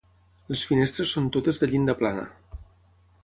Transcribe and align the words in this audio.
Les 0.53 0.63
finestres 0.69 1.13
són 1.17 1.29
totes 1.37 1.63
de 1.63 1.69
llinda 1.73 1.97
plana. 2.01 2.27